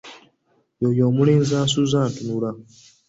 [0.81, 2.49] Yoyo omulenzi ansuza ntunula!